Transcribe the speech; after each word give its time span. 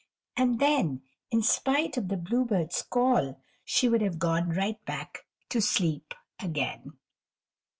And 0.35 0.57
then, 0.57 1.03
in 1.29 1.43
spite 1.43 1.95
of 1.95 2.07
the 2.07 2.17
bluebirds' 2.17 2.81
call, 2.81 3.39
she 3.63 3.87
would 3.87 4.01
have 4.01 4.17
gone 4.17 4.49
right 4.49 4.83
back 4.83 5.27
to 5.49 5.61
sleep 5.61 6.15
again. 6.41 6.93